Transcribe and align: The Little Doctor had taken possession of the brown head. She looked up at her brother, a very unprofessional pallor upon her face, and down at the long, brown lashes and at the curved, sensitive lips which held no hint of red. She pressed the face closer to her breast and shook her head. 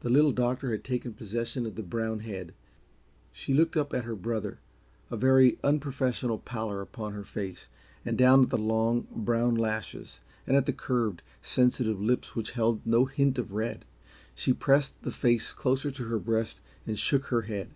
The 0.00 0.08
Little 0.10 0.32
Doctor 0.32 0.72
had 0.72 0.82
taken 0.82 1.14
possession 1.14 1.66
of 1.66 1.76
the 1.76 1.82
brown 1.84 2.18
head. 2.18 2.52
She 3.30 3.54
looked 3.54 3.76
up 3.76 3.94
at 3.94 4.02
her 4.02 4.16
brother, 4.16 4.58
a 5.08 5.16
very 5.16 5.56
unprofessional 5.62 6.38
pallor 6.38 6.80
upon 6.80 7.12
her 7.12 7.22
face, 7.22 7.68
and 8.04 8.18
down 8.18 8.42
at 8.42 8.50
the 8.50 8.58
long, 8.58 9.06
brown 9.14 9.54
lashes 9.54 10.20
and 10.48 10.56
at 10.56 10.66
the 10.66 10.72
curved, 10.72 11.22
sensitive 11.42 12.00
lips 12.00 12.34
which 12.34 12.50
held 12.58 12.84
no 12.84 13.04
hint 13.04 13.38
of 13.38 13.52
red. 13.52 13.84
She 14.34 14.52
pressed 14.52 15.00
the 15.02 15.12
face 15.12 15.52
closer 15.52 15.92
to 15.92 16.06
her 16.06 16.18
breast 16.18 16.60
and 16.84 16.98
shook 16.98 17.26
her 17.26 17.42
head. 17.42 17.68